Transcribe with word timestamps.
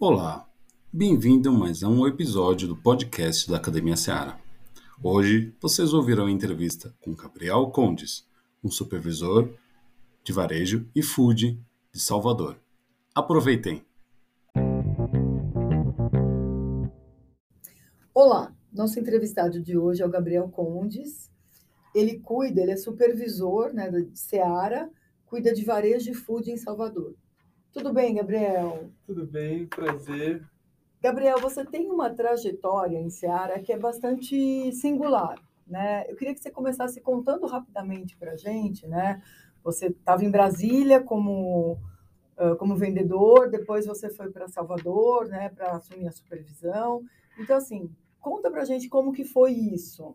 Olá, 0.00 0.48
bem-vindo 0.92 1.48
a 1.48 1.52
mais 1.52 1.82
um 1.82 2.06
episódio 2.06 2.68
do 2.68 2.76
podcast 2.76 3.50
da 3.50 3.56
Academia 3.56 3.96
Seara. 3.96 4.38
Hoje 5.02 5.52
vocês 5.60 5.92
ouvirão 5.92 6.26
a 6.26 6.30
entrevista 6.30 6.94
com 7.00 7.16
Gabriel 7.16 7.68
Condes, 7.72 8.24
um 8.62 8.70
supervisor 8.70 9.52
de 10.22 10.32
varejo 10.32 10.88
e 10.94 11.02
food 11.02 11.60
de 11.92 12.00
Salvador. 12.00 12.60
Aproveitem! 13.12 13.84
Olá, 18.14 18.54
nosso 18.72 19.00
entrevistado 19.00 19.60
de 19.60 19.76
hoje 19.76 20.00
é 20.00 20.06
o 20.06 20.10
Gabriel 20.10 20.48
Condes. 20.48 21.28
Ele 21.92 22.20
cuida, 22.20 22.62
ele 22.62 22.70
é 22.70 22.76
supervisor 22.76 23.72
né, 23.72 23.90
de 23.90 24.16
Seara, 24.16 24.88
cuida 25.26 25.52
de 25.52 25.64
varejo 25.64 26.08
e 26.08 26.14
food 26.14 26.52
em 26.52 26.56
Salvador. 26.56 27.16
Tudo 27.72 27.92
bem, 27.92 28.14
Gabriel? 28.14 28.90
Tudo 29.06 29.26
bem, 29.26 29.66
prazer. 29.66 30.44
Gabriel, 31.00 31.38
você 31.38 31.64
tem 31.64 31.90
uma 31.90 32.10
trajetória 32.10 32.98
em 32.98 33.10
Seara 33.10 33.60
que 33.60 33.72
é 33.72 33.78
bastante 33.78 34.72
singular, 34.72 35.40
né? 35.66 36.04
Eu 36.10 36.16
queria 36.16 36.34
que 36.34 36.40
você 36.40 36.50
começasse 36.50 37.00
contando 37.00 37.46
rapidamente 37.46 38.16
para 38.16 38.32
a 38.32 38.36
gente, 38.36 38.86
né? 38.86 39.22
Você 39.62 39.86
estava 39.86 40.24
em 40.24 40.30
Brasília 40.30 41.00
como 41.00 41.78
como 42.56 42.76
vendedor, 42.76 43.50
depois 43.50 43.84
você 43.84 44.08
foi 44.08 44.30
para 44.30 44.46
Salvador, 44.46 45.26
né, 45.26 45.48
para 45.48 45.72
assumir 45.72 46.06
a 46.06 46.12
supervisão. 46.12 47.02
Então, 47.36 47.56
assim, 47.56 47.90
conta 48.20 48.48
para 48.48 48.62
a 48.62 48.64
gente 48.64 48.88
como 48.88 49.12
que 49.12 49.24
foi 49.24 49.52
isso. 49.52 50.14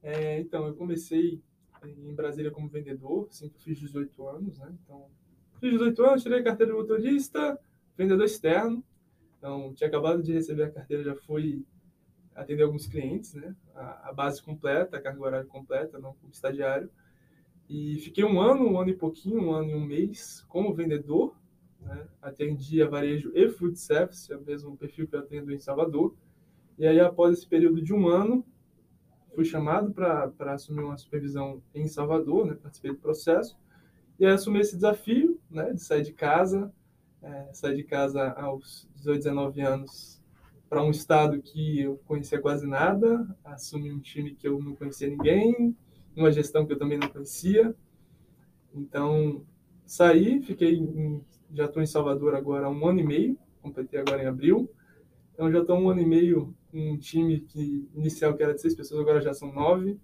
É, 0.00 0.38
então, 0.38 0.68
eu 0.68 0.76
comecei 0.76 1.42
em 1.84 2.14
Brasília 2.14 2.52
como 2.52 2.68
vendedor, 2.68 3.26
assim 3.28 3.48
que 3.48 3.56
eu 3.56 3.60
fiz 3.60 3.78
18 3.78 4.28
anos, 4.28 4.58
né? 4.58 4.72
Então, 4.84 5.06
Fiz 5.60 5.72
18 5.72 6.04
anos, 6.04 6.22
tirei 6.22 6.42
carteira 6.42 6.72
de 6.72 6.78
motorista, 6.78 7.58
vendedor 7.96 8.24
externo. 8.24 8.84
Então, 9.38 9.72
tinha 9.74 9.88
acabado 9.88 10.22
de 10.22 10.32
receber 10.32 10.64
a 10.64 10.70
carteira, 10.70 11.02
já 11.02 11.14
fui 11.14 11.64
atender 12.34 12.62
alguns 12.62 12.86
clientes, 12.86 13.34
né? 13.34 13.54
A, 13.74 14.10
a 14.10 14.12
base 14.12 14.42
completa, 14.42 14.96
a 14.96 15.00
carga 15.00 15.20
horária 15.20 15.46
completa, 15.46 15.98
não 15.98 16.14
como 16.14 16.32
estagiário. 16.32 16.88
E 17.68 17.98
fiquei 17.98 18.24
um 18.24 18.40
ano, 18.40 18.66
um 18.66 18.80
ano 18.80 18.90
e 18.90 18.96
pouquinho, 18.96 19.42
um 19.42 19.52
ano 19.52 19.70
e 19.70 19.74
um 19.74 19.84
mês 19.84 20.44
como 20.48 20.72
vendedor. 20.72 21.36
Né? 21.80 22.06
Atendia 22.22 22.88
varejo 22.88 23.32
e 23.34 23.48
food 23.48 23.78
service, 23.78 24.32
é 24.32 24.36
o 24.36 24.42
mesmo 24.42 24.76
perfil 24.76 25.06
que 25.06 25.14
eu 25.14 25.20
atendo 25.20 25.52
em 25.52 25.58
Salvador. 25.58 26.14
E 26.78 26.86
aí, 26.86 27.00
após 27.00 27.36
esse 27.36 27.46
período 27.46 27.82
de 27.82 27.92
um 27.92 28.08
ano, 28.08 28.44
fui 29.34 29.44
chamado 29.44 29.92
para 29.92 30.32
assumir 30.52 30.82
uma 30.82 30.96
supervisão 30.96 31.62
em 31.74 31.86
Salvador, 31.86 32.46
né? 32.46 32.54
participei 32.54 32.92
do 32.92 32.98
processo. 32.98 33.58
E 34.18 34.26
aí 34.26 34.32
assumi 34.32 34.60
esse 34.60 34.74
desafio, 34.74 35.37
né, 35.50 35.72
de 35.72 35.82
sair 35.82 36.02
de 36.02 36.12
casa, 36.12 36.72
é, 37.22 37.48
sair 37.52 37.76
de 37.76 37.84
casa 37.84 38.30
aos 38.32 38.88
18, 38.96 39.18
19 39.24 39.60
anos 39.60 40.18
para 40.68 40.82
um 40.82 40.90
estado 40.90 41.40
que 41.40 41.80
eu 41.80 41.96
conhecia 42.06 42.40
quase 42.40 42.66
nada, 42.66 43.26
assumir 43.42 43.92
um 43.92 44.00
time 44.00 44.34
que 44.34 44.46
eu 44.46 44.60
não 44.60 44.74
conhecia 44.74 45.08
ninguém, 45.08 45.74
uma 46.14 46.30
gestão 46.30 46.66
que 46.66 46.72
eu 46.72 46.78
também 46.78 46.98
não 46.98 47.08
conhecia. 47.08 47.74
Então, 48.74 49.44
saí, 49.86 50.42
fiquei 50.42 50.74
em, 50.74 51.24
já 51.52 51.64
estou 51.64 51.82
em 51.82 51.86
Salvador 51.86 52.34
agora 52.34 52.66
há 52.66 52.70
um 52.70 52.86
ano 52.86 53.00
e 53.00 53.04
meio, 53.04 53.38
completei 53.62 53.98
agora 53.98 54.22
em 54.22 54.26
abril. 54.26 54.70
Então, 55.32 55.50
já 55.50 55.60
estou 55.60 55.78
um 55.78 55.88
ano 55.88 56.00
e 56.00 56.06
meio 56.06 56.54
com 56.70 56.92
um 56.92 56.98
time 56.98 57.40
que 57.40 57.88
inicial 57.94 58.34
que 58.34 58.42
era 58.42 58.54
de 58.54 58.60
seis 58.60 58.74
pessoas, 58.74 59.00
agora 59.00 59.20
já 59.20 59.32
são 59.32 59.52
nove. 59.52 59.98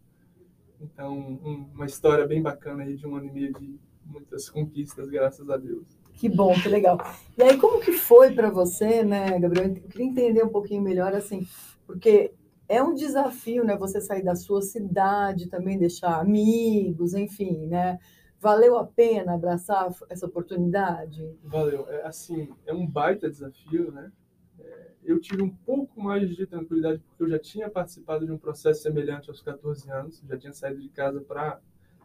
Então, 0.81 1.17
um, 1.19 1.71
uma 1.75 1.87
história 1.87 2.27
bem 2.27 2.41
bacana 2.41 2.85
aí 2.85 2.97
de 2.97 3.07
um 3.07 3.17
ano 3.17 3.27
e 3.27 3.33
meio 3.33 3.53
de 3.55 3.79
muitas 4.07 4.49
conquistas, 4.49 5.09
graças 5.09 5.49
a 5.49 5.57
Deus. 5.57 5.87
Que 6.15 6.29
bom, 6.29 6.55
que 6.55 6.69
legal. 6.69 6.99
E 7.37 7.43
aí, 7.43 7.57
como 7.59 7.81
que 7.81 7.93
foi 7.93 8.33
para 8.33 8.51
você, 8.51 9.03
né, 9.03 9.39
Gabriel? 9.39 9.67
Eu 9.67 9.75
queria 9.75 10.07
entender 10.07 10.45
um 10.45 10.49
pouquinho 10.49 10.83
melhor, 10.83 11.13
assim, 11.15 11.47
porque 11.87 12.33
é 12.69 12.83
um 12.83 12.95
desafio, 12.95 13.65
né, 13.65 13.77
você 13.77 14.01
sair 14.01 14.23
da 14.23 14.35
sua 14.35 14.63
cidade, 14.63 15.49
também 15.49 15.79
deixar 15.79 16.21
amigos, 16.21 17.15
enfim, 17.15 17.67
né? 17.67 17.99
Valeu 18.41 18.77
a 18.77 18.87
pena 18.87 19.35
abraçar 19.35 19.91
essa 20.11 20.27
oportunidade? 20.27 21.35
Valeu. 21.43 21.89
É, 21.89 22.07
assim, 22.07 22.49
é 22.67 22.75
um 22.75 22.87
baita 22.87 23.29
desafio, 23.29 23.91
né? 23.91 24.13
É, 24.59 24.91
eu 25.03 25.19
tive 25.19 25.43
um 25.43 25.49
pouco 25.49 26.01
mais 26.01 26.29
de 26.29 26.47
tranquilidade 26.47 27.01
porque 27.01 27.23
eu 27.23 27.29
já 27.29 27.39
tinha 27.39 27.71
participado 27.71 28.27
de 28.27 28.33
um 28.33 28.39
processo 28.39 28.83
semelhante 28.83 29.31
aos 29.31 29.41
14 29.41 29.91
anos, 29.91 30.23
já 30.29 30.37
tinha 30.37 30.53
saído 30.53 30.81
de 30.81 30.91
casa 30.91 31.21
para 31.21 31.59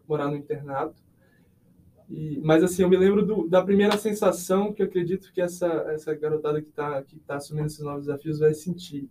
morar 0.08 0.28
no 0.28 0.36
internato. 0.36 1.02
E, 2.10 2.40
mas 2.44 2.64
assim, 2.64 2.82
eu 2.82 2.90
me 2.90 2.98
lembro 2.98 3.24
do, 3.24 3.48
da 3.48 3.64
primeira 3.64 3.96
sensação 3.98 4.74
que 4.74 4.82
eu 4.82 4.88
acredito 4.88 5.32
que 5.32 5.42
essa, 5.42 5.68
essa 5.90 6.14
garotada 6.16 6.62
que 6.62 6.70
está 6.70 7.04
que 7.04 7.20
tá 7.20 7.36
assumindo 7.36 7.68
esses 7.68 7.80
novos 7.80 8.06
desafios 8.06 8.40
vai 8.40 8.54
sentir. 8.54 9.08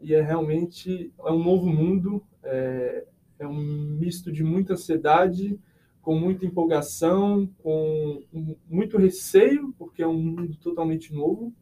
E 0.00 0.14
é 0.14 0.22
realmente 0.22 1.12
é 1.18 1.30
um 1.30 1.42
novo 1.42 1.66
mundo, 1.66 2.22
é, 2.42 3.04
é 3.38 3.46
um 3.46 3.60
misto 3.98 4.32
de 4.32 4.42
muita 4.42 4.72
ansiedade, 4.72 5.58
com 6.00 6.18
muita 6.18 6.46
empolgação, 6.46 7.50
com 7.58 8.22
muito 8.68 8.96
receio, 8.96 9.74
porque 9.78 10.02
é 10.02 10.06
um 10.06 10.18
mundo 10.18 10.56
totalmente 10.56 11.12
novo, 11.12 11.52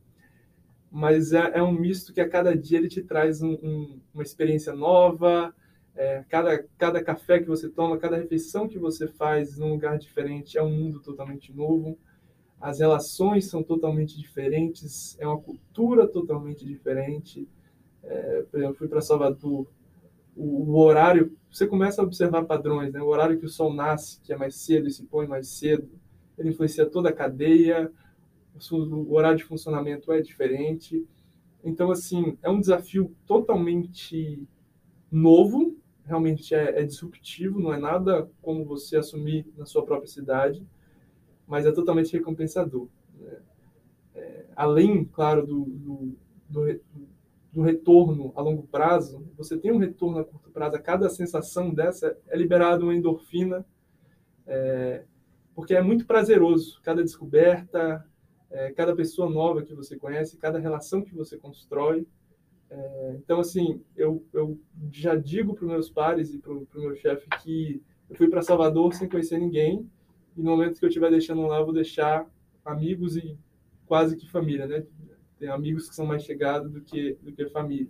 mas 0.91 1.33
é, 1.33 1.53
é 1.55 1.63
um 1.63 1.73
misto 1.73 2.13
que 2.13 2.21
a 2.21 2.29
cada 2.29 2.57
dia 2.57 2.79
ele 2.79 2.89
te 2.89 3.03
traz 3.03 3.43
um, 3.43 3.55
um, 3.55 4.01
uma 4.13 4.23
experiência 4.23 4.73
nova, 4.73 5.53
é, 5.97 6.25
cada, 6.29 6.65
cada 6.77 7.03
café 7.03 7.39
que 7.39 7.47
você 7.47 7.69
toma, 7.69 7.99
cada 7.99 8.17
refeição 8.17 8.69
que 8.69 8.79
você 8.79 9.07
faz 9.07 9.57
num 9.59 9.71
lugar 9.71 9.99
diferente 9.99 10.59
é 10.59 10.63
um 10.63 10.71
mundo 10.71 11.01
totalmente 11.01 11.53
novo. 11.53 11.97
As 12.61 12.81
relações 12.81 13.47
são 13.47 13.63
totalmente 13.63 14.19
diferentes, 14.19 15.17
é 15.21 15.27
uma 15.27 15.41
cultura 15.41 16.09
totalmente 16.09 16.65
diferente. 16.65 17.49
É, 18.03 18.43
por 18.51 18.59
exemplo, 18.59 18.77
fui 18.77 18.89
para 18.89 19.01
Salvador, 19.01 19.67
o, 20.37 20.73
o, 20.73 20.79
horário, 20.79 21.37
você 21.51 21.67
começa 21.67 22.03
a 22.03 22.05
observar 22.05 22.45
padrões, 22.45 22.93
né? 22.93 23.01
O 23.01 23.07
horário 23.07 23.39
que 23.39 23.47
o 23.47 23.49
sol 23.49 23.73
nasce, 23.73 24.21
que 24.23 24.33
é 24.33 24.37
mais 24.37 24.57
cedo 24.57 24.89
e 24.89 24.91
se 24.91 25.05
põe 25.05 25.27
mais 25.27 25.49
cedo, 25.49 25.89
ele 26.37 26.51
influencia 26.51 26.85
toda 26.85 27.11
a 27.11 27.13
cadeia, 27.13 27.91
o, 28.73 28.77
o 28.77 29.15
horário 29.15 29.39
de 29.39 29.45
funcionamento 29.45 30.13
é 30.13 30.21
diferente. 30.21 31.07
Então, 31.63 31.91
assim, 31.91 32.37
é 32.43 32.51
um 32.51 32.61
desafio 32.61 33.15
totalmente 33.27 34.43
novo, 35.11 35.77
realmente 36.05 36.55
é, 36.55 36.81
é, 36.81 36.85
disruptivo, 36.85 37.61
não 37.61 37.73
é 37.73 37.79
nada 37.79 38.29
como 38.43 38.65
você 38.65 38.97
assumir 38.97 39.47
na 39.57 39.65
sua 39.65 39.85
própria 39.85 40.09
cidade, 40.09 40.65
mas 41.47 41.67
é 41.67 41.73
totalmente 41.73 42.13
recompensador. 42.13 42.89
Né? 43.19 43.39
É, 44.15 44.45
além, 44.55 45.05
claro, 45.05 45.47
do, 45.47 45.65
do, 45.65 46.17
do, 46.49 46.81
do, 47.53 47.63
retorno 47.63 48.33
a 48.37 48.43
longo 48.43 48.65
prazo, 48.65 49.27
você 49.37 49.57
tem 49.57 49.73
um 49.73 49.79
retorno 49.79 50.19
a 50.19 50.25
curto 50.25 50.51
prazo, 50.51 50.77
a 50.77 50.81
cada 50.81 51.09
sensação 51.09 51.73
dessa 51.73 52.17
é 52.29 52.37
liberada 52.37 52.85
uma 52.85 52.95
endorfina, 52.95 53.65
é, 54.47 55.05
porque 55.55 55.75
é 55.75 55.83
muito 55.83 56.07
prazeroso, 56.07 56.81
cada 56.83 57.03
descoberta, 57.03 58.07
é, 58.51 58.73
cada 58.73 58.95
pessoa 58.95 59.31
nova 59.31 59.63
que 59.63 59.75
você 59.75 59.97
conhece, 59.97 60.37
cada 60.37 60.59
relação 60.59 61.03
que 61.03 61.15
você 61.15 61.39
constrói, 61.39 62.07
é, 62.77 63.17
então, 63.19 63.39
assim, 63.39 63.81
eu, 63.97 64.25
eu 64.33 64.59
já 64.91 65.15
digo 65.15 65.55
para 65.55 65.65
os 65.65 65.71
meus 65.71 65.91
pares 65.91 66.35
e 66.35 66.39
para 66.39 66.53
o 66.53 66.67
meu 66.75 66.97
chefe 66.97 67.29
que 67.43 67.81
eu 68.11 68.17
fui 68.17 68.29
para 68.29 68.43
Salvador 68.43 68.93
sem 68.95 69.09
conhecer 69.09 69.39
ninguém 69.39 69.89
e 70.37 70.43
no 70.43 70.51
momento 70.51 70.79
que 70.79 70.85
eu 70.85 70.89
estiver 70.89 71.11
deixando 71.11 71.43
lá, 71.47 71.61
eu 71.61 71.65
vou 71.65 71.75
deixar 71.75 72.29
amigos 72.65 73.17
e 73.17 73.39
quase 73.87 74.17
que 74.17 74.29
família, 74.29 74.67
né? 74.67 74.85
Tem 75.39 75.49
amigos 75.49 75.89
que 75.89 75.95
são 75.95 76.05
mais 76.05 76.25
chegados 76.25 76.73
do 76.73 76.81
que, 76.81 77.17
do 77.23 77.33
que 77.33 77.47
família. 77.47 77.89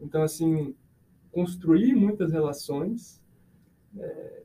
Então, 0.00 0.22
assim, 0.22 0.74
construir 1.32 1.94
muitas 1.94 2.30
relações 2.30 3.20
é, 3.98 4.42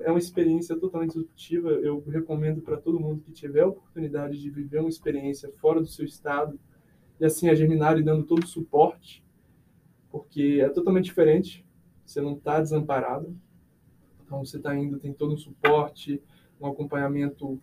é 0.00 0.10
uma 0.10 0.18
experiência 0.18 0.76
totalmente 0.76 1.10
disruptiva. 1.10 1.70
Eu 1.70 2.02
recomendo 2.08 2.60
para 2.60 2.76
todo 2.76 2.98
mundo 2.98 3.22
que 3.22 3.32
tiver 3.32 3.60
a 3.60 3.68
oportunidade 3.68 4.40
de 4.40 4.50
viver 4.50 4.80
uma 4.80 4.88
experiência 4.88 5.52
fora 5.58 5.80
do 5.80 5.86
seu 5.86 6.04
estado, 6.04 6.58
e 7.20 7.24
assim 7.24 7.48
a 7.48 7.54
Germinari 7.54 8.02
dando 8.02 8.24
todo 8.24 8.44
o 8.44 8.46
suporte, 8.46 9.24
porque 10.10 10.60
é 10.62 10.68
totalmente 10.68 11.06
diferente. 11.06 11.64
Você 12.04 12.20
não 12.20 12.34
está 12.34 12.60
desamparado, 12.60 13.36
então 14.24 14.44
você 14.44 14.56
está 14.56 14.74
indo, 14.76 14.98
tem 14.98 15.12
todo 15.12 15.34
um 15.34 15.38
suporte, 15.38 16.22
um 16.60 16.66
acompanhamento 16.66 17.60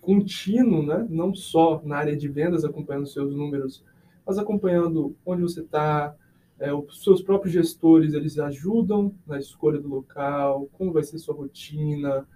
contínuo, 0.00 0.84
né? 0.84 1.06
não 1.08 1.34
só 1.34 1.80
na 1.84 1.96
área 1.96 2.16
de 2.16 2.28
vendas, 2.28 2.64
acompanhando 2.64 3.06
seus 3.06 3.34
números, 3.34 3.84
mas 4.26 4.38
acompanhando 4.38 5.16
onde 5.24 5.42
você 5.42 5.60
está, 5.60 6.14
é, 6.58 6.72
os 6.72 7.02
seus 7.02 7.22
próprios 7.22 7.52
gestores, 7.52 8.12
eles 8.12 8.38
ajudam 8.38 9.14
na 9.26 9.38
escolha 9.38 9.80
do 9.80 9.88
local, 9.88 10.68
como 10.72 10.92
vai 10.92 11.02
ser 11.02 11.18
sua 11.18 11.34
rotina, 11.34 12.26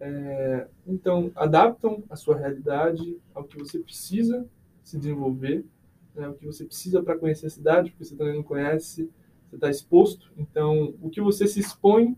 é, 0.00 0.68
então 0.86 1.30
adaptam 1.34 2.02
a 2.08 2.16
sua 2.16 2.36
realidade 2.36 3.18
ao 3.34 3.44
que 3.44 3.58
você 3.58 3.78
precisa 3.78 4.46
se 4.86 4.96
desenvolver, 4.96 5.64
né, 6.14 6.28
o 6.28 6.34
que 6.34 6.46
você 6.46 6.64
precisa 6.64 7.02
para 7.02 7.18
conhecer 7.18 7.46
a 7.46 7.50
cidade, 7.50 7.90
porque 7.90 8.04
você 8.04 8.14
também 8.14 8.36
não 8.36 8.42
conhece, 8.42 9.10
você 9.48 9.56
está 9.56 9.68
exposto. 9.68 10.32
Então, 10.36 10.94
o 11.02 11.10
que 11.10 11.20
você 11.20 11.46
se 11.46 11.58
expõe, 11.58 12.16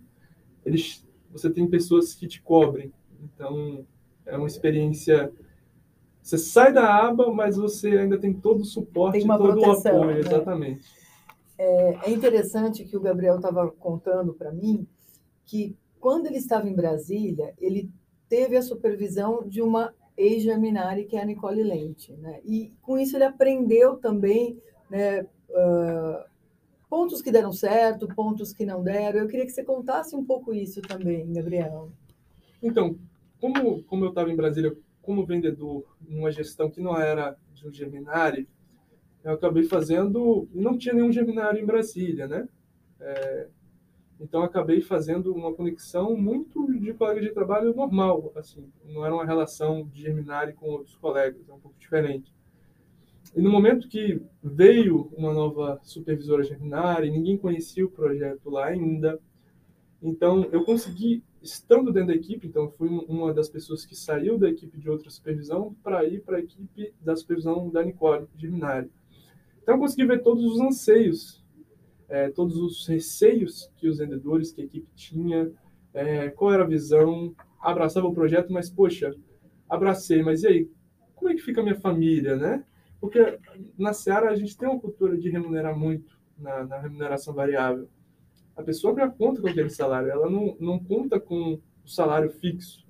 eles, 0.65 1.07
você 1.31 1.49
tem 1.49 1.67
pessoas 1.67 2.15
que 2.15 2.29
te 2.29 2.43
cobrem. 2.43 2.93
Então, 3.23 3.87
é 4.27 4.37
uma 4.37 4.47
experiência 4.47 5.33
você 6.23 6.37
sai 6.37 6.75
da 6.75 7.07
aba, 7.07 7.33
mas 7.33 7.57
você 7.57 7.97
ainda 7.97 8.19
tem 8.19 8.35
todo 8.35 8.61
o 8.61 8.65
suporte, 8.65 9.27
todo 9.27 9.39
proteção, 9.39 10.01
o 10.01 10.03
apoio, 10.03 10.15
né? 10.15 10.21
exatamente. 10.21 10.87
É, 11.57 12.11
é 12.11 12.11
interessante 12.11 12.85
que 12.85 12.99
o 12.99 13.01
Gabriel 13.01 13.37
estava 13.37 13.71
contando 13.71 14.35
para 14.35 14.53
mim 14.53 14.87
que 15.47 15.75
quando 15.99 16.27
ele 16.27 16.37
estava 16.37 16.69
em 16.69 16.75
Brasília, 16.75 17.55
ele 17.57 17.91
teve 18.29 18.59
a 18.59 18.63
supervisão 18.63 19.43
de 19.49 19.63
uma 19.63 19.95
ex-germinari, 20.19 21.05
que 21.05 21.17
é 21.17 21.23
a 21.23 21.25
Nicole 21.25 21.63
Lente. 21.63 22.13
Né? 22.15 22.41
E 22.45 22.73
com 22.83 22.99
isso 22.99 23.17
ele 23.17 23.25
aprendeu 23.25 23.97
também 23.97 24.61
né, 24.91 25.23
uh, 25.23 26.25
pontos 26.91 27.23
que 27.23 27.31
deram 27.31 27.53
certo, 27.53 28.09
pontos 28.09 28.53
que 28.53 28.67
não 28.67 28.83
deram. 28.83 29.21
Eu 29.21 29.29
queria 29.29 29.47
que 29.47 29.53
você 29.53 29.63
contasse 29.63 30.17
um 30.17 30.25
pouco 30.25 30.53
isso 30.53 30.83
também, 30.83 31.33
Gabriel. 31.33 31.91
Então, 32.63 32.99
como, 33.41 33.83
como 33.85 34.05
eu 34.05 34.09
estava 34.09 34.31
em 34.31 34.37
Brasília 34.37 34.77
como 35.01 35.25
vendedor 35.25 35.85
numa 36.07 36.31
gestão 36.31 36.69
que 36.69 36.83
não 36.83 37.01
era 37.01 37.37
de 37.55 37.67
um 37.67 37.73
germinari, 37.73 38.47
eu 39.25 39.33
acabei 39.33 39.65
fazendo, 39.65 40.49
não 40.53 40.77
tinha 40.77 40.95
nenhum 40.95 41.13
germinari 41.13 41.61
em 41.61 41.67
Brasília, 41.67 42.27
né? 42.27 42.49
É, 43.01 43.49
então 44.21 44.43
acabei 44.43 44.81
fazendo 44.81 45.33
uma 45.35 45.53
conexão 45.53 46.17
muito 46.17 46.67
de 46.79 46.93
colega 46.93 47.21
de 47.21 47.31
trabalho 47.31 47.75
normal, 47.75 48.33
assim, 48.35 48.71
não 48.85 49.05
era 49.05 49.15
uma 49.15 49.25
relação 49.25 49.87
de 49.87 50.03
germinari 50.03 50.53
com 50.53 50.67
outros 50.71 50.97
colegas, 50.97 51.49
é 51.49 51.53
um 51.53 51.61
pouco 51.61 51.79
diferente. 51.79 52.33
E 53.37 53.41
no 53.41 53.51
momento 53.51 53.89
que 53.89 54.21
veio 54.43 55.13
uma 55.17 55.33
nova 55.33 55.79
supervisora 55.83 56.43
germinari, 56.43 57.11
ninguém 57.11 57.37
conhecia 57.37 57.85
o 57.85 57.91
projeto 57.91 58.51
lá 58.51 58.67
ainda, 58.67 59.21
então 60.03 60.49
eu 60.51 60.65
consegui 60.65 61.23
estando 61.43 61.93
dentro 61.93 62.09
da 62.09 62.15
equipe, 62.15 62.47
então 62.47 62.71
fui 62.71 62.89
uma 62.89 63.33
das 63.33 63.49
pessoas 63.49 63.85
que 63.85 63.95
saiu 63.95 64.39
da 64.39 64.49
equipe 64.49 64.79
de 64.79 64.91
outra 64.91 65.11
supervisão 65.11 65.75
para 65.83 66.05
ir 66.05 66.23
para 66.23 66.39
a 66.39 66.41
equipe 66.41 66.93
da 67.01 67.15
supervisão 67.15 67.71
da 67.71 67.85
Nicole, 67.85 68.27
de 68.35 68.49
Minari. 68.49 68.91
Então 69.63 69.75
eu 69.75 69.81
consegui 69.81 70.07
ver 70.07 70.23
todos 70.23 70.45
os 70.45 70.61
anseios, 70.61 71.45
é, 72.09 72.31
todos 72.31 72.57
os 72.57 72.87
receios 72.87 73.71
que 73.77 73.89
os 73.89 73.99
vendedores, 73.99 74.53
que 74.53 74.63
a 74.63 74.65
equipe 74.65 74.89
tinha, 74.95 75.51
é, 75.93 76.29
qual 76.31 76.53
era 76.53 76.65
a 76.65 76.67
visão, 76.67 77.35
abraçava 77.61 78.07
o 78.07 78.15
projeto, 78.15 78.53
mas 78.53 78.71
poxa, 78.71 79.15
abracei, 79.69 80.23
mas 80.23 80.43
e 80.43 80.47
aí, 80.47 80.71
como 81.15 81.31
é 81.31 81.35
que 81.35 81.43
fica 81.43 81.61
a 81.61 81.65
minha 81.65 81.81
família, 81.81 82.37
né? 82.37 82.65
Porque 83.01 83.39
na 83.79 83.93
Seara 83.93 84.31
a 84.31 84.37
gente 84.37 84.57
tem 84.57 84.69
uma 84.69 84.81
cultura 84.81 85.17
de 85.17 85.29
remunerar 85.29 85.77
muito 85.77 86.19
na, 86.39 86.65
na 86.65 86.79
remuneração 86.79 87.35
variável 87.35 87.89
a 88.59 88.63
pessoa 88.63 88.93
já 88.93 89.09
conta 89.09 89.41
com 89.41 89.47
aquele 89.47 89.71
salário, 89.71 90.11
ela 90.11 90.29
não, 90.29 90.57
não 90.59 90.81
conta 90.81 91.21
com 91.21 91.61
o 91.85 91.89
salário 91.89 92.29
fixo. 92.29 92.85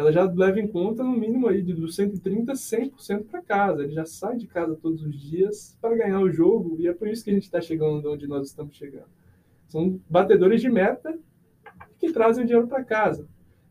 Ela 0.00 0.10
já 0.10 0.24
leva 0.24 0.58
em 0.58 0.66
conta, 0.66 1.04
no 1.04 1.12
mínimo, 1.12 1.46
aí, 1.46 1.60
de 1.60 1.74
dos 1.74 1.94
130, 1.94 2.54
100% 2.54 3.26
para 3.26 3.42
casa. 3.42 3.82
Ele 3.82 3.92
já 3.92 4.06
sai 4.06 4.34
de 4.34 4.46
casa 4.46 4.74
todos 4.74 5.04
os 5.04 5.14
dias 5.14 5.76
para 5.78 5.94
ganhar 5.94 6.20
o 6.20 6.30
jogo, 6.30 6.80
e 6.80 6.88
é 6.88 6.94
por 6.94 7.06
isso 7.06 7.22
que 7.22 7.28
a 7.28 7.34
gente 7.34 7.42
está 7.42 7.60
chegando 7.60 8.10
onde 8.10 8.26
nós 8.26 8.46
estamos 8.46 8.74
chegando. 8.74 9.10
São 9.68 10.00
batedores 10.08 10.62
de 10.62 10.70
meta 10.70 11.18
que 11.98 12.10
trazem 12.10 12.46
dinheiro 12.46 12.66
para 12.66 12.82
casa. 12.82 13.28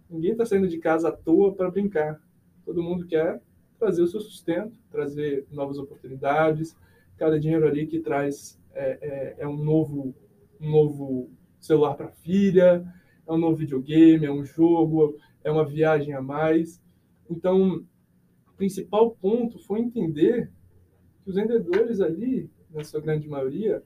Ninguém 0.08 0.34
está 0.34 0.46
saindo 0.46 0.68
de 0.68 0.78
casa 0.78 1.10
à 1.10 1.12
toa 1.12 1.52
para 1.52 1.72
brincar. 1.72 2.22
Todo 2.64 2.84
mundo 2.84 3.08
quer 3.08 3.42
trazer 3.80 4.04
o 4.04 4.08
seu 4.08 4.20
sustento, 4.20 4.78
trazer 4.92 5.48
novas 5.52 5.80
oportunidades. 5.80 6.78
Cada 7.18 7.40
dinheiro 7.40 7.68
ali 7.68 7.88
que 7.88 8.02
traz 8.02 8.62
é, 8.76 9.00
é, 9.02 9.36
é 9.40 9.48
um 9.48 9.58
novo 9.58 10.14
um 10.62 10.70
novo 10.70 11.32
celular 11.60 11.96
para 11.96 12.10
filha, 12.10 12.86
é 13.28 13.32
um 13.32 13.38
novo 13.38 13.56
videogame, 13.56 14.28
é 14.28 14.32
um 14.32 14.46
jogo, 14.46 15.18
é 15.44 15.52
uma 15.52 15.66
viagem 15.66 16.14
a 16.14 16.22
mais. 16.22 16.82
Então, 17.30 17.86
o 18.48 18.54
principal 18.58 19.12
ponto 19.12 19.60
foi 19.60 19.80
entender 19.80 20.52
que 21.24 21.30
os 21.30 21.36
vendedores 21.36 22.02
ali, 22.02 22.50
na 22.70 22.84
sua 22.84 23.02
grande 23.02 23.28
maioria, 23.28 23.84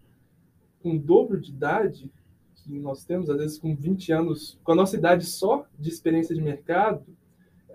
com 0.82 0.96
o 0.96 1.00
dobro 1.00 1.40
de 1.40 1.52
idade 1.52 2.12
que 2.56 2.80
nós 2.80 3.04
temos, 3.04 3.30
às 3.30 3.38
vezes 3.38 3.58
com 3.58 3.76
20 3.76 4.12
anos, 4.12 4.60
com 4.64 4.72
a 4.72 4.76
nossa 4.76 4.96
idade 4.96 5.26
só 5.26 5.66
de 5.78 5.90
experiência 5.90 6.34
de 6.34 6.42
mercado, 6.42 7.06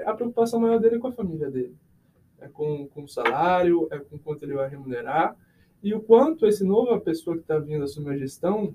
a 0.04 0.14
preocupação 0.14 0.60
maior 0.60 0.78
dele 0.78 0.96
é 0.96 0.98
com 0.98 1.08
a 1.08 1.12
família 1.12 1.50
dele. 1.50 1.76
É 2.40 2.48
com, 2.48 2.86
com 2.88 3.02
o 3.02 3.08
salário, 3.08 3.88
é 3.90 3.98
com 3.98 4.18
quanto 4.18 4.44
ele 4.44 4.54
vai 4.54 4.68
remunerar, 4.68 5.36
e 5.82 5.94
o 5.94 6.00
quanto 6.00 6.46
esse 6.46 6.64
nova 6.64 6.98
pessoa 7.00 7.36
que 7.36 7.42
está 7.42 7.58
vindo 7.58 7.84
assumir 7.84 8.10
a 8.10 8.16
gestão 8.16 8.74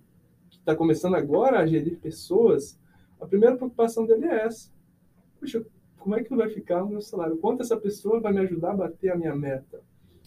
está 0.49 0.75
começando 0.75 1.15
agora 1.15 1.59
a 1.59 1.65
gerir 1.65 1.97
pessoas, 1.99 2.79
a 3.19 3.25
primeira 3.25 3.55
preocupação 3.55 4.05
dele 4.05 4.25
é 4.25 4.45
essa. 4.45 4.71
Puxa, 5.43 5.61
como 5.97 6.15
é 6.15 6.23
que 6.23 6.33
vai 6.33 6.49
ficar 6.49 6.85
o 6.85 6.87
meu 6.87 7.01
salário? 7.01 7.35
Quanto 7.35 7.61
essa 7.61 7.75
pessoa 7.75 8.21
vai 8.21 8.31
me 8.31 8.39
ajudar 8.39 8.71
a 8.71 8.77
bater 8.77 9.11
a 9.11 9.17
minha 9.17 9.35
meta? 9.35 9.81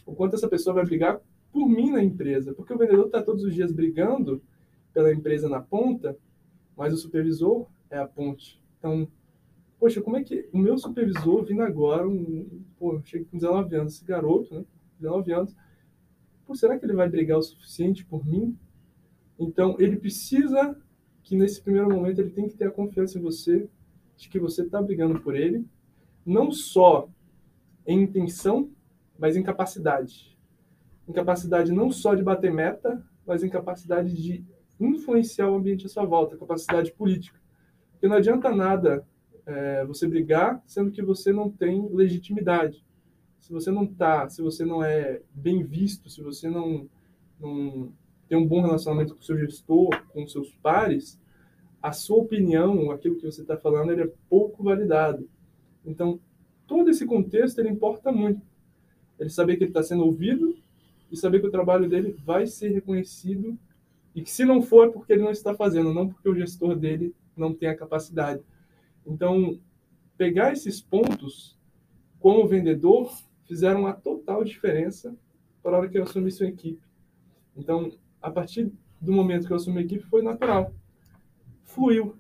O 0.04 0.14
quanto 0.14 0.36
essa 0.36 0.46
pessoa 0.46 0.74
vai 0.74 0.84
brigar 0.84 1.18
por 1.50 1.66
mim 1.66 1.90
na 1.90 2.04
empresa? 2.04 2.52
Porque 2.52 2.74
o 2.74 2.76
vendedor 2.76 3.06
está 3.06 3.22
todos 3.22 3.42
os 3.42 3.54
dias 3.54 3.72
brigando 3.72 4.42
pela 4.92 5.10
empresa 5.10 5.48
na 5.48 5.58
ponta, 5.58 6.14
mas 6.76 6.92
o 6.92 6.98
supervisor 6.98 7.66
é 7.88 7.96
a 7.96 8.06
ponte. 8.06 8.60
Então, 8.78 9.08
poxa, 9.80 10.02
como 10.02 10.18
é 10.18 10.22
que 10.22 10.50
o 10.52 10.58
meu 10.58 10.76
supervisor 10.76 11.46
vindo 11.46 11.62
agora, 11.62 12.06
um, 12.06 12.62
pô, 12.78 13.00
chega 13.02 13.24
com 13.24 13.38
19 13.38 13.74
anos, 13.74 13.94
esse 13.94 14.04
garoto, 14.04 14.54
né? 14.54 14.66
19 15.00 15.32
anos, 15.32 15.56
pô, 16.46 16.54
será 16.54 16.78
que 16.78 16.84
ele 16.84 16.92
vai 16.92 17.08
brigar 17.08 17.38
o 17.38 17.42
suficiente 17.42 18.04
por 18.04 18.26
mim? 18.26 18.54
Então, 19.38 19.76
ele 19.78 19.96
precisa 19.96 20.76
que 21.22 21.34
nesse 21.34 21.62
primeiro 21.62 21.88
momento 21.88 22.18
ele 22.18 22.32
tem 22.32 22.46
que 22.46 22.54
ter 22.54 22.66
a 22.66 22.70
confiança 22.70 23.18
em 23.18 23.22
você, 23.22 23.66
de 24.16 24.28
que 24.28 24.38
você 24.38 24.62
está 24.62 24.80
brigando 24.80 25.20
por 25.20 25.34
ele, 25.34 25.66
não 26.24 26.50
só 26.50 27.08
em 27.86 28.02
intenção, 28.02 28.70
mas 29.18 29.36
em 29.36 29.42
capacidade. 29.42 30.36
Em 31.06 31.12
capacidade 31.12 31.72
não 31.72 31.90
só 31.90 32.14
de 32.14 32.22
bater 32.22 32.52
meta, 32.52 33.04
mas 33.26 33.42
em 33.42 33.48
capacidade 33.48 34.14
de 34.14 34.44
influenciar 34.80 35.48
o 35.50 35.54
ambiente 35.54 35.86
à 35.86 35.88
sua 35.88 36.04
volta, 36.04 36.36
capacidade 36.36 36.92
política. 36.92 37.40
Porque 37.92 38.08
não 38.08 38.16
adianta 38.16 38.54
nada 38.54 39.06
é, 39.46 39.84
você 39.84 40.06
brigar 40.08 40.62
sendo 40.66 40.90
que 40.90 41.02
você 41.02 41.32
não 41.32 41.50
tem 41.50 41.88
legitimidade. 41.92 42.84
Se 43.38 43.52
você 43.52 43.70
não 43.70 43.86
tá, 43.86 44.28
se 44.28 44.42
você 44.42 44.64
não 44.64 44.82
é 44.82 45.22
bem 45.32 45.62
visto, 45.62 46.10
se 46.10 46.20
você 46.20 46.50
não, 46.50 46.88
não 47.38 47.92
ter 48.28 48.36
um 48.36 48.46
bom 48.46 48.60
relacionamento 48.60 49.14
com 49.14 49.20
o 49.20 49.24
seu 49.24 49.38
gestor, 49.38 49.90
com 50.08 50.26
seus 50.26 50.52
pares, 50.56 51.20
a 51.86 51.92
sua 51.92 52.16
opinião, 52.16 52.90
aquilo 52.90 53.14
que 53.14 53.24
você 53.24 53.42
está 53.42 53.56
falando, 53.56 53.92
ele 53.92 54.02
é 54.02 54.12
pouco 54.28 54.64
validado. 54.64 55.28
Então, 55.84 56.18
todo 56.66 56.90
esse 56.90 57.06
contexto 57.06 57.60
ele 57.60 57.68
importa 57.68 58.10
muito. 58.10 58.42
Ele 59.20 59.30
saber 59.30 59.56
que 59.56 59.62
ele 59.62 59.70
está 59.70 59.84
sendo 59.84 60.04
ouvido 60.04 60.56
e 61.12 61.16
saber 61.16 61.38
que 61.38 61.46
o 61.46 61.50
trabalho 61.50 61.88
dele 61.88 62.16
vai 62.24 62.44
ser 62.44 62.72
reconhecido 62.72 63.56
e 64.16 64.20
que 64.20 64.32
se 64.32 64.44
não 64.44 64.60
for 64.62 64.88
é 64.88 64.90
porque 64.90 65.12
ele 65.12 65.22
não 65.22 65.30
está 65.30 65.54
fazendo, 65.54 65.94
não 65.94 66.08
porque 66.08 66.28
o 66.28 66.34
gestor 66.34 66.74
dele 66.74 67.14
não 67.36 67.54
tem 67.54 67.68
a 67.68 67.76
capacidade. 67.76 68.42
Então, 69.06 69.56
pegar 70.18 70.52
esses 70.52 70.80
pontos 70.80 71.56
como 72.18 72.48
vendedor 72.48 73.16
fizeram 73.46 73.82
uma 73.82 73.92
total 73.92 74.42
diferença 74.42 75.16
para 75.62 75.76
a 75.76 75.78
hora 75.78 75.88
que 75.88 75.96
eu 75.96 76.02
assumi 76.02 76.32
sua 76.32 76.48
equipe. 76.48 76.82
Então, 77.56 77.92
a 78.20 78.28
partir 78.28 78.72
do 79.00 79.12
momento 79.12 79.46
que 79.46 79.52
eu 79.52 79.56
assumi 79.56 79.78
a 79.78 79.82
equipe, 79.82 80.02
foi 80.06 80.20
natural. 80.20 80.74
Fluiu. 81.76 82.16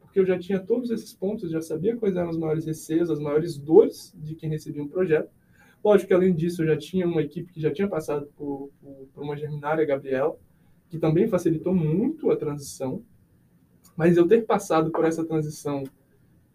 Porque 0.00 0.20
eu 0.20 0.26
já 0.26 0.38
tinha 0.38 0.60
todos 0.60 0.90
esses 0.90 1.14
pontos, 1.14 1.50
já 1.50 1.62
sabia 1.62 1.96
quais 1.96 2.14
eram 2.14 2.28
os 2.28 2.36
maiores 2.36 2.66
receios, 2.66 3.10
as 3.10 3.18
maiores 3.18 3.56
dores 3.56 4.14
de 4.14 4.34
quem 4.34 4.50
recebia 4.50 4.82
um 4.82 4.88
projeto. 4.88 5.30
Lógico 5.82 6.08
que, 6.08 6.14
além 6.14 6.34
disso, 6.34 6.62
eu 6.62 6.66
já 6.66 6.76
tinha 6.76 7.06
uma 7.06 7.22
equipe 7.22 7.52
que 7.52 7.60
já 7.60 7.72
tinha 7.72 7.88
passado 7.88 8.28
por, 8.36 8.70
por, 8.80 9.08
por 9.14 9.22
uma 9.24 9.36
germinária, 9.36 9.86
Gabriel, 9.86 10.38
que 10.90 10.98
também 10.98 11.26
facilitou 11.26 11.74
muito 11.74 12.30
a 12.30 12.36
transição. 12.36 13.02
Mas 13.96 14.16
eu 14.16 14.28
ter 14.28 14.44
passado 14.44 14.90
por 14.90 15.04
essa 15.04 15.24
transição 15.24 15.84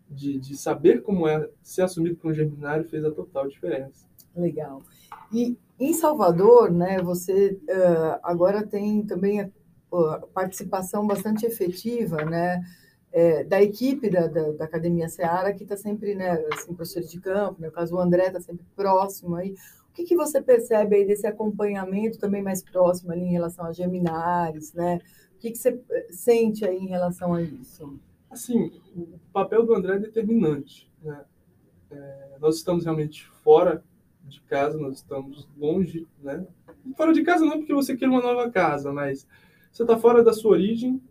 de, 0.09 0.37
de 0.37 0.55
saber 0.55 1.01
como 1.01 1.27
é 1.27 1.49
ser 1.63 1.81
assumido 1.81 2.17
por 2.17 2.31
um 2.31 2.33
germinário 2.33 2.87
fez 2.87 3.03
a 3.03 3.11
total 3.11 3.47
diferença. 3.47 4.05
Legal. 4.35 4.83
E 5.31 5.57
em 5.79 5.93
Salvador, 5.93 6.71
né, 6.71 7.01
você 7.01 7.59
uh, 7.63 8.19
agora 8.21 8.65
tem 8.65 9.03
também 9.05 9.51
participação 10.33 11.05
bastante 11.05 11.45
efetiva, 11.45 12.25
né, 12.25 12.63
é, 13.11 13.43
da 13.43 13.61
equipe 13.61 14.09
da, 14.09 14.27
da, 14.27 14.51
da, 14.51 14.65
Academia 14.65 15.07
Seara, 15.07 15.53
que 15.53 15.63
está 15.63 15.77
sempre, 15.77 16.15
né, 16.15 16.31
assim, 16.51 16.73
professores 16.73 17.11
de 17.11 17.19
campo, 17.19 17.61
no 17.61 17.71
caso 17.71 17.95
o 17.95 17.99
André 17.99 18.27
está 18.27 18.41
sempre 18.41 18.65
próximo 18.75 19.35
aí. 19.35 19.55
O 19.89 19.93
que, 19.93 20.03
que 20.03 20.15
você 20.15 20.41
percebe 20.41 20.95
aí 20.95 21.05
desse 21.05 21.27
acompanhamento 21.27 22.17
também 22.17 22.41
mais 22.41 22.63
próximo 22.63 23.11
ali 23.11 23.21
em 23.21 23.31
relação 23.31 23.65
a 23.65 23.71
Geminares, 23.71 24.73
né? 24.73 24.99
O 25.35 25.37
que, 25.37 25.51
que 25.51 25.57
você 25.57 25.79
eh, 25.91 26.07
sente 26.09 26.65
aí 26.65 26.77
em 26.77 26.87
relação 26.87 27.35
a 27.35 27.41
isso? 27.43 27.99
Assim, 28.31 28.71
o 28.95 29.19
papel 29.31 29.63
do 29.63 29.75
André 29.75 29.97
é 29.97 29.99
determinante, 29.99 30.89
né? 31.03 31.23
É, 31.91 32.37
nós 32.39 32.55
estamos 32.55 32.85
realmente 32.85 33.27
fora 33.43 33.83
de 34.23 34.41
casa, 34.41 34.79
nós 34.79 34.95
estamos 34.95 35.47
longe, 35.55 36.07
né? 36.23 36.43
Fora 36.97 37.13
de 37.13 37.21
casa 37.21 37.45
não 37.45 37.59
porque 37.59 37.75
você 37.75 37.95
quer 37.95 38.09
uma 38.09 38.21
nova 38.21 38.49
casa, 38.49 38.91
mas 38.91 39.27
você 39.73 39.81
está 39.81 39.97
fora 39.97 40.23
da 40.23 40.31
sua 40.31 40.51
origem, 40.51 41.01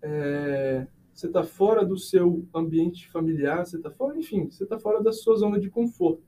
é, 0.00 0.86
você 1.12 1.26
está 1.26 1.44
fora 1.44 1.84
do 1.84 1.98
seu 1.98 2.46
ambiente 2.54 3.06
familiar, 3.10 3.66
você 3.66 3.76
está 3.76 3.90
fora, 3.90 4.18
enfim, 4.18 4.48
você 4.50 4.64
está 4.64 4.78
fora 4.78 5.02
da 5.02 5.12
sua 5.12 5.36
zona 5.36 5.60
de 5.60 5.68
conforto. 5.68 6.22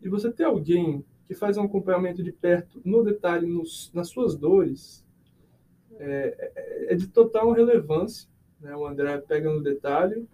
E 0.00 0.08
você 0.08 0.30
ter 0.30 0.44
alguém 0.44 1.04
que 1.26 1.34
faz 1.34 1.56
um 1.56 1.64
acompanhamento 1.64 2.22
de 2.22 2.30
perto, 2.30 2.80
no 2.84 3.02
detalhe, 3.02 3.48
nos, 3.48 3.90
nas 3.92 4.08
suas 4.08 4.36
dores, 4.36 5.04
é, 5.98 6.52
é, 6.54 6.92
é 6.92 6.94
de 6.94 7.08
total 7.08 7.50
relevância. 7.50 8.28
Né? 8.60 8.76
O 8.76 8.86
André 8.86 9.18
pega 9.18 9.52
no 9.52 9.60
detalhe, 9.60 10.28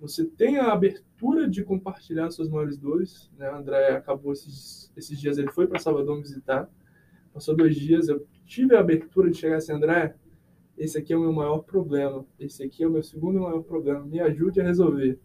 você 0.00 0.24
tem 0.24 0.56
a 0.56 0.72
abertura 0.72 1.46
de 1.46 1.62
compartilhar 1.62 2.30
suas 2.30 2.48
maiores 2.48 2.78
dores. 2.78 3.30
Né? 3.36 3.50
O 3.50 3.56
André 3.56 3.90
acabou 3.90 4.32
esses, 4.32 4.90
esses 4.96 5.20
dias, 5.20 5.36
ele 5.36 5.52
foi 5.52 5.66
para 5.66 5.78
Salvador 5.78 6.22
visitar, 6.22 6.70
passou 7.34 7.54
dois 7.54 7.76
dias, 7.76 8.08
eu 8.08 8.26
tive 8.48 8.74
a 8.74 8.80
abertura 8.80 9.30
de 9.30 9.36
chegar 9.36 9.58
assim, 9.58 9.72
André, 9.72 10.16
esse 10.76 10.96
aqui 10.96 11.12
é 11.12 11.16
o 11.16 11.20
meu 11.20 11.32
maior 11.32 11.58
problema, 11.58 12.24
esse 12.40 12.62
aqui 12.64 12.82
é 12.82 12.88
o 12.88 12.90
meu 12.90 13.02
segundo 13.02 13.40
maior 13.40 13.62
problema, 13.62 14.04
me 14.04 14.18
ajude 14.20 14.60
a 14.60 14.64
resolver. 14.64 15.20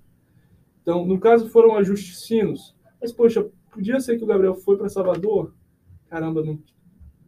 Então, 0.82 1.06
no 1.06 1.18
caso, 1.20 1.50
foram 1.50 1.76
ajustes 1.76 2.28
finos, 2.28 2.76
mas, 3.02 3.14
poxa, 3.14 3.50
podia 3.72 4.00
ser 4.00 4.18
que 4.18 4.24
o 4.24 4.28
Gabriel 4.28 4.56
foi 4.56 4.78
para 4.78 4.90
Salvador, 4.90 5.54
caramba, 6.10 6.44
não, 6.44 6.62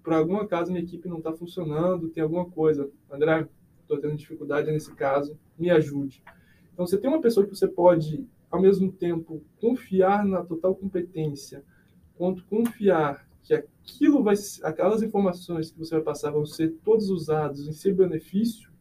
por 0.03 0.13
algum 0.13 0.35
acaso 0.35 0.71
minha 0.71 0.83
equipe 0.83 1.07
não 1.07 1.19
está 1.19 1.31
funcionando, 1.31 2.09
tem 2.09 2.21
alguma 2.21 2.45
coisa. 2.45 2.91
André, 3.09 3.47
estou 3.81 3.97
tendo 3.97 4.15
dificuldade 4.15 4.69
nesse 4.69 4.93
caso, 4.93 5.39
me 5.57 5.71
ajude. 5.71 6.21
Então, 6.73 6.85
você 6.85 6.97
tem 6.97 7.09
uma 7.09 7.21
pessoa 7.21 7.45
que 7.45 7.55
você 7.55 7.67
pode, 7.67 8.27
ao 8.51 8.61
mesmo 8.61 8.91
tempo, 8.91 9.41
confiar 9.61 10.25
na 10.25 10.43
total 10.43 10.75
competência, 10.75 11.63
quanto 12.15 12.45
confiar 12.45 13.24
que 13.45 13.53
aquilo 13.53 14.23
vai, 14.23 14.33
aquelas 14.63 15.03
informações 15.03 15.69
que 15.69 15.77
você 15.77 15.93
vai 15.95 16.03
passar 16.03 16.31
vão 16.31 16.45
ser 16.45 16.73
todos 16.83 17.11
usados 17.11 17.67
em 17.67 17.71
seu 17.71 17.95
benefício, 17.95 18.71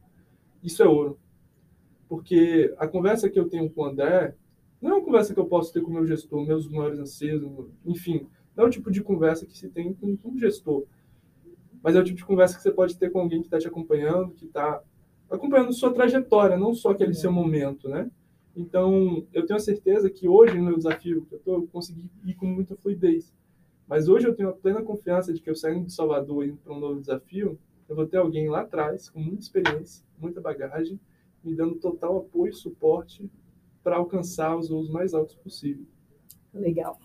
isso 0.62 0.83
é 0.83 0.88
ouro. 0.88 1.18
Porque 2.09 2.75
a 2.78 2.88
conversa 2.88 3.28
que 3.28 3.38
eu 3.38 3.47
tenho 3.47 3.68
com 3.68 3.83
o 3.83 3.85
André 3.85 4.35
não 4.80 4.90
é 4.90 4.94
uma 4.94 5.04
conversa 5.04 5.35
que 5.35 5.40
eu 5.40 5.44
posso 5.44 5.71
ter 5.71 5.83
com 5.83 5.90
o 5.90 5.94
meu 5.94 6.06
gestor, 6.06 6.47
meus 6.47 6.66
maiores 6.66 6.99
anseios, 6.99 7.42
enfim, 7.85 8.26
não 8.56 8.64
é 8.64 8.66
o 8.66 8.71
tipo 8.71 8.90
de 8.90 9.02
conversa 9.02 9.44
que 9.44 9.56
se 9.56 9.68
tem 9.68 9.92
com 9.92 10.16
um 10.25 10.38
gestor. 10.38 10.85
Mas 11.83 11.94
é 11.94 12.00
o 12.00 12.04
tipo 12.04 12.16
de 12.16 12.25
conversa 12.25 12.56
que 12.56 12.62
você 12.62 12.71
pode 12.71 12.97
ter 12.97 13.11
com 13.11 13.21
alguém 13.21 13.42
que 13.42 13.49
está 13.49 13.59
te 13.59 13.68
acompanhando, 13.68 14.33
que 14.33 14.47
está 14.47 14.83
acompanhando 15.30 15.75
sua 15.75 15.92
trajetória, 15.92 16.56
não 16.56 16.75
só 16.75 16.90
aquele 16.90 17.12
seu 17.12 17.30
momento, 17.30 17.87
né? 17.87 18.11
Então, 18.56 19.26
eu 19.33 19.44
tenho 19.44 19.61
certeza 19.61 20.09
que 20.09 20.26
hoje, 20.26 20.56
no 20.56 20.64
meu 20.64 20.76
desafio, 20.76 21.26
eu, 21.30 21.38
tô, 21.40 21.54
eu 21.56 21.68
consegui 21.71 22.09
ir 22.25 22.35
com 22.35 22.47
muita 22.47 22.75
fluidez. 22.76 23.30
Mas 23.86 24.08
hoje 24.08 24.26
eu 24.26 24.34
tenho 24.34 24.48
a 24.48 24.52
plena 24.52 24.82
confiança 24.82 25.32
de 25.32 25.40
que 25.40 25.50
eu 25.50 25.54
saindo 25.54 25.86
de 25.86 25.92
Salvador 25.92 26.46
indo 26.46 26.56
para 26.56 26.72
um 26.72 26.80
novo 26.80 27.00
desafio, 27.00 27.58
eu 27.88 27.94
vou 27.94 28.06
ter 28.06 28.16
alguém 28.16 28.48
lá 28.48 28.62
atrás, 28.62 29.10
com 29.10 29.20
muita 29.20 29.42
experiência, 29.42 30.04
muita 30.18 30.40
bagagem, 30.40 30.98
me 31.42 31.54
dando 31.54 31.74
total 31.76 32.16
apoio 32.16 32.50
e 32.50 32.54
suporte 32.54 33.30
para 33.82 33.96
alcançar 33.96 34.56
os 34.56 34.70
voos 34.70 34.88
mais 34.88 35.12
altos 35.12 35.36
possível. 35.36 35.84
Legal. 36.54 36.98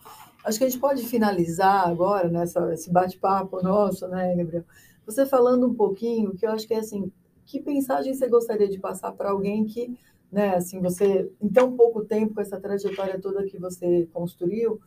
Acho 0.46 0.58
que 0.58 0.64
a 0.64 0.70
gente 0.70 0.80
pode 0.80 1.06
finalizar 1.06 1.90
agora 1.90 2.30
nessa 2.30 2.74
esse 2.74 2.90
bate-papo 2.92 3.62
nosso, 3.62 4.08
né, 4.08 4.36
Gabriel? 4.36 4.64
Você 5.06 5.26
falando 5.26 5.68
um 5.68 5.74
pouquinho, 5.74 6.36
que 6.36 6.46
eu 6.46 6.52
acho 6.52 6.68
que 6.68 6.74
é 6.74 6.80
assim, 6.80 7.12
que 7.46 7.60
mensagem 7.62 8.14
você 8.14 8.30
gostaria 8.30 8.70
de 8.70 8.80
passar 8.80 9.12
para 9.12 9.32
alguém 9.32 9.66
que, 9.66 9.98
né, 10.32 10.56
assim, 10.56 10.80
você 10.80 11.30
em 11.42 11.50
tão 11.50 11.76
pouco 11.76 12.06
tempo 12.06 12.36
com 12.36 12.42
essa 12.42 12.60
trajetória 12.60 13.20
toda 13.20 13.46
que 13.46 13.58
você 13.58 14.08
construiu, 14.14 14.80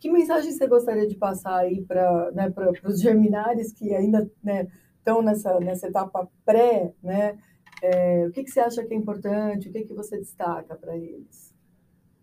que 0.00 0.10
mensagem 0.10 0.50
você 0.50 0.66
gostaria 0.66 1.06
de 1.06 1.14
passar 1.14 1.58
aí 1.58 1.82
para 1.82 2.32
né, 2.32 2.52
os 2.84 3.00
germinares 3.00 3.70
que 3.72 3.94
ainda 3.94 4.28
né, 4.42 4.66
estão 4.98 5.20
nessa, 5.22 5.60
nessa 5.60 5.88
etapa 5.88 6.26
pré, 6.44 6.94
né? 7.02 7.38
É, 7.82 8.26
o 8.26 8.32
que, 8.32 8.42
que 8.44 8.50
você 8.50 8.60
acha 8.60 8.84
que 8.84 8.94
é 8.94 8.96
importante? 8.96 9.68
O 9.68 9.72
que, 9.72 9.84
que 9.84 9.94
você 9.94 10.18
destaca 10.18 10.74
para 10.74 10.96
eles? 10.96 11.54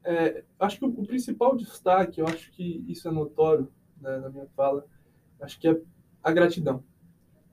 É, 0.03 0.43
acho 0.59 0.79
que 0.79 0.85
o, 0.85 0.89
o, 0.89 1.05
principal 1.05 1.55
destaque, 1.55 2.19
eu 2.19 2.27
acho 2.27 2.51
que 2.51 2.83
isso 2.87 3.07
é 3.07 3.11
notório 3.11 3.67
né, 4.01 4.17
na 4.17 4.29
minha 4.29 4.47
fala, 4.55 4.85
acho 5.39 5.59
que 5.59 5.67
é 5.67 5.79
a 6.23 6.31
gratidão. 6.31 6.83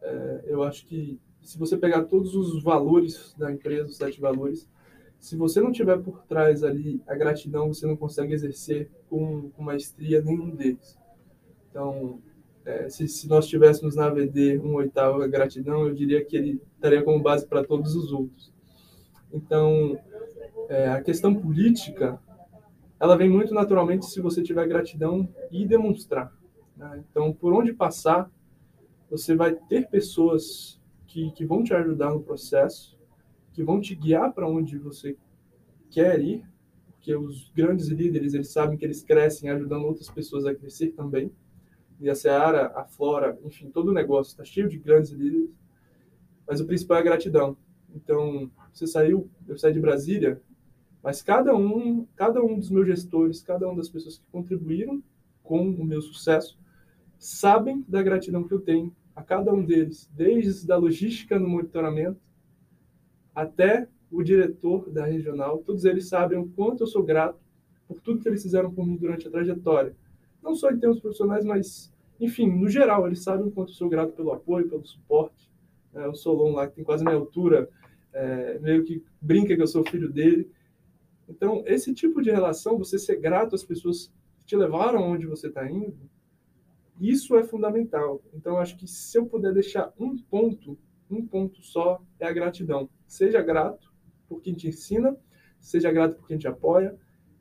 É, 0.00 0.45
eu 0.47 0.62
acho 0.62 0.87
que 0.87 1.21
se 1.43 1.59
você 1.59 1.76
pegar 1.76 2.04
todos 2.04 2.35
os 2.35 2.62
valores 2.62 3.35
da 3.38 3.52
empresa, 3.52 3.88
os 3.88 3.97
sete 3.97 4.21
valores, 4.21 4.69
se 5.25 5.38
você 5.38 5.59
não 5.59 5.73
tiver 5.73 5.97
por 6.02 6.23
trás 6.25 6.62
ali 6.62 7.00
a 7.07 7.14
gratidão, 7.14 7.73
você 7.73 7.87
não 7.87 7.97
consegue 7.97 8.35
exercer 8.35 8.90
com, 9.09 9.49
com 9.52 9.62
maestria 9.62 10.21
nenhum 10.21 10.50
deles. 10.50 10.99
Então, 11.71 12.21
é, 12.62 12.90
se, 12.90 13.09
se, 13.09 13.26
nós 13.26 13.47
tivéssemos 13.47 13.97
na 13.97 14.09
AVD 14.09 14.59
um 14.59 14.75
oitavo 14.75 15.23
a 15.23 15.26
gratidão, 15.26 15.87
eu 15.87 15.95
diria 15.95 16.23
que 16.23 16.37
ele 16.37 16.61
estaria 16.75 17.02
como 17.02 17.23
base 17.23 17.47
para 17.47 17.64
todos 17.64 17.97
os 17.97 18.12
outros. 18.12 18.52
Então, 19.33 19.99
é, 20.69 20.90
a 20.90 21.02
questão 21.02 21.35
política, 21.35 22.21
ela 23.00 23.16
vem 23.16 23.31
muito 23.31 23.54
naturalmente 23.54 24.04
se 24.04 24.21
você 24.21 24.43
tiver 24.43 24.69
gratidão 24.69 25.26
e 25.50 25.64
demonstrar. 25.64 26.37
Né? 26.76 27.02
Então, 27.11 27.33
por 27.33 27.54
onde 27.54 27.73
passar, 27.73 28.31
você 29.11 29.35
vai 29.35 29.54
ter 29.54 29.88
pessoas 29.88 30.78
que, 31.07 31.31
que 31.31 31.47
vão 31.47 31.64
te 31.64 31.73
ajudar 31.73 32.11
no 32.11 32.23
processo, 32.23 32.94
que 33.54 33.62
vão 33.62 33.80
te 33.80 33.94
guiar 33.94 34.32
para 34.34 34.49
onde 34.49 34.76
você 34.76 35.16
quer 35.88 36.20
ir, 36.20 36.44
porque 36.88 37.14
os 37.14 37.50
grandes 37.54 37.88
líderes, 37.88 38.34
eles 38.34 38.50
sabem 38.50 38.76
que 38.76 38.84
eles 38.84 39.02
crescem 39.02 39.49
ajudando 39.49 39.84
outras 39.84 40.11
pessoas 40.11 40.44
a 40.44 40.54
crescer 40.54 40.88
também. 40.88 41.30
E 42.00 42.11
a 42.11 42.14
Seara, 42.14 42.73
a 42.75 42.84
Flora, 42.84 43.38
enfim, 43.44 43.70
todo 43.70 43.88
o 43.88 43.94
negócio 43.94 44.32
está 44.32 44.44
cheio 44.44 44.68
de 44.68 44.76
grandes 44.76 45.12
líderes. 45.12 45.50
Mas 46.46 46.61
o 46.61 46.66
principal 46.66 46.99
é 46.99 47.00
a 47.00 47.04
gratidão. 47.04 47.56
Então, 47.94 48.50
você 48.73 48.87
saiu, 48.87 49.30
eu 49.46 49.56
saí 49.56 49.73
de 49.73 49.80
Brasília, 49.80 50.42
mas 51.00 51.23
cada 51.23 51.54
um, 51.54 52.06
cada 52.16 52.42
um 52.42 52.58
dos 52.58 52.70
meus 52.70 52.87
gestores, 52.87 53.40
cada 53.40 53.68
uma 53.68 53.76
das 53.76 53.88
pessoas 53.88 54.18
que 54.18 54.26
contribuíram 54.32 55.02
com 55.44 55.68
o 55.68 55.84
meu 55.84 56.02
sucesso, 56.02 56.58
sabem 57.18 57.84
da 57.87 58.02
gratidão 58.02 58.42
que 58.42 58.52
eu 58.52 58.61
tenho 58.61 58.94
a 59.14 59.23
cada 59.23 59.52
um 59.52 59.64
deles, 59.64 60.11
desde 60.12 60.73
a 60.73 60.76
logística 60.76 61.38
no 61.38 61.49
monitoramento, 61.49 62.24
até 63.35 63.88
o 64.11 64.23
diretor 64.23 64.91
da 64.91 65.05
regional, 65.05 65.59
todos 65.59 65.85
eles 65.85 66.09
sabem 66.09 66.38
o 66.38 66.49
quanto 66.50 66.85
eu 66.85 66.87
sou 66.87 67.03
grato 67.03 67.38
por 67.87 68.00
tudo 68.00 68.21
que 68.21 68.29
eles 68.29 68.43
fizeram 68.43 68.73
por 68.73 68.87
mim 68.87 68.97
durante 68.97 69.26
a 69.26 69.31
trajetória. 69.31 69.95
Não 70.43 70.55
só 70.55 70.71
em 70.71 70.79
termos 70.79 71.00
profissionais, 71.00 71.45
mas, 71.45 71.93
enfim, 72.21 72.50
no 72.50 72.69
geral, 72.69 73.07
eles 73.07 73.23
sabem 73.23 73.47
o 73.47 73.50
quanto 73.50 73.71
eu 73.71 73.75
sou 73.75 73.88
grato 73.88 74.12
pelo 74.12 74.33
apoio, 74.33 74.69
pelo 74.69 74.85
suporte. 74.87 75.50
É, 75.95 76.07
o 76.07 76.14
Solon 76.14 76.53
lá, 76.53 76.67
que 76.67 76.76
tem 76.76 76.85
quase 76.85 77.05
minha 77.05 77.17
altura, 77.17 77.69
é, 78.12 78.59
meio 78.59 78.85
que 78.85 79.03
brinca 79.21 79.55
que 79.55 79.62
eu 79.62 79.67
sou 79.67 79.85
filho 79.85 80.11
dele. 80.11 80.50
Então, 81.29 81.62
esse 81.67 81.95
tipo 81.95 82.21
de 82.23 82.31
relação, 82.31 82.79
você 82.79 82.99
ser 82.99 83.17
grato 83.17 83.55
às 83.55 83.64
pessoas 83.64 84.12
que 84.38 84.47
te 84.47 84.57
levaram 84.57 85.03
onde 85.03 85.26
você 85.26 85.49
está 85.49 85.69
indo, 85.71 85.99
isso 87.00 87.37
é 87.37 87.43
fundamental. 87.43 88.23
Então, 88.33 88.59
acho 88.59 88.76
que 88.76 88.87
se 88.87 89.19
eu 89.19 89.26
puder 89.26 89.53
deixar 89.53 89.93
um 89.99 90.17
ponto, 90.17 90.79
um 91.14 91.26
ponto 91.26 91.62
só, 91.62 92.02
é 92.18 92.26
a 92.26 92.33
gratidão. 92.33 92.88
Seja 93.06 93.42
grato 93.42 93.92
por 94.28 94.40
quem 94.40 94.54
te 94.54 94.68
ensina, 94.68 95.16
seja 95.61 95.90
grato 95.92 96.16
por 96.16 96.26
quem 96.26 96.38
te 96.38 96.49
apoia, 96.49 96.97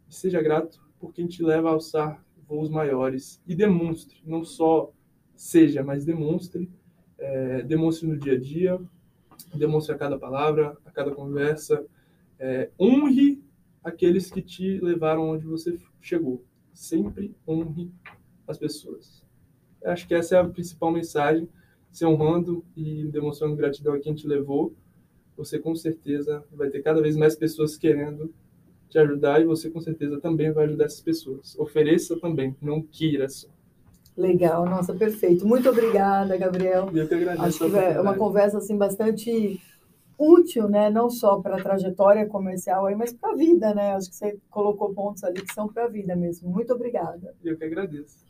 seja 0.08 0.42
grato 0.42 0.82
por 1.00 1.14
quem 1.14 1.28
te 1.28 1.44
leva 1.44 1.70
a 1.70 1.74
alçar 1.74 2.24
voos 2.48 2.70
maiores. 2.70 3.42
E 3.48 3.56
demonstre, 3.56 4.22
não 4.26 4.44
só 4.44 4.92
seja, 5.36 5.84
mas 5.84 6.06
demonstre. 6.06 6.70
É, 7.18 7.62
demonstre 7.64 8.08
no 8.08 8.18
dia 8.18 8.34
a 8.34 8.40
dia, 8.40 8.80
demonstre 9.54 9.94
a 9.94 9.98
cada 9.98 10.18
palavra, 10.18 10.78
a 10.86 10.92
cada 10.92 11.12
conversa. 11.12 11.86
É, 12.40 12.70
honre 12.80 13.44
aqueles 13.84 14.30
que 14.30 14.42
te 14.42 14.80
levaram 14.80 15.30
onde 15.30 15.46
você 15.46 15.78
chegou. 16.02 16.44
Sempre 16.74 17.36
honre 17.48 17.92
as 18.48 18.58
pessoas. 18.58 19.24
Acho 19.84 20.08
que 20.08 20.16
essa 20.16 20.38
é 20.38 20.40
a 20.40 20.46
principal 20.46 20.92
mensagem, 20.92 21.50
se 21.94 22.06
honrando 22.06 22.66
e 22.76 23.06
demonstrando 23.06 23.56
gratidão 23.56 23.94
a 23.94 24.00
quem 24.00 24.14
te 24.14 24.28
levou 24.28 24.74
você 25.36 25.60
com 25.60 25.76
certeza 25.76 26.44
vai 26.52 26.70
ter 26.70 26.82
cada 26.82 27.02
vez 27.02 27.16
mais 27.16 27.36
pessoas 27.36 27.76
querendo 27.76 28.34
te 28.90 29.00
ajudar 29.00 29.42
e 29.42 29.46
você 29.46 29.70
com 29.70 29.82
certeza 29.82 30.20
também 30.20 30.52
vai 30.52 30.66
ajudar 30.66 30.86
essas 30.86 31.02
pessoas. 31.02 31.58
Ofereça 31.58 32.20
também, 32.20 32.56
não 32.62 32.82
queira 32.82 33.28
só. 33.28 33.48
Legal, 34.16 34.66
nossa, 34.66 34.94
perfeito. 34.94 35.48
Muito 35.48 35.68
obrigada, 35.68 36.38
Gabriel. 36.38 36.90
Eu 36.94 37.08
que 37.08 37.16
agradeço. 37.16 37.64
Acho 37.64 37.72
que 37.72 37.78
é 37.78 38.00
uma 38.00 38.16
conversa 38.16 38.60
assim 38.60 38.78
bastante 38.78 39.60
útil, 40.20 40.70
né? 40.70 40.92
Não 40.92 41.10
só 41.10 41.42
para 41.42 41.58
a 41.58 41.64
trajetória 41.64 42.28
comercial 42.28 42.86
aí, 42.86 42.96
mas 42.96 43.12
para 43.12 43.32
a 43.32 43.36
vida, 43.36 43.74
né? 43.74 43.96
Acho 43.96 44.12
que 44.12 44.16
você 44.16 44.38
colocou 44.52 44.94
pontos 44.94 45.24
ali 45.24 45.42
que 45.42 45.52
são 45.52 45.68
para 45.68 45.86
a 45.86 45.90
vida 45.90 46.16
mesmo. 46.16 46.48
Muito 46.52 46.72
obrigada. 46.72 47.34
Eu 47.44 47.58
que 47.58 47.64
agradeço. 47.64 48.24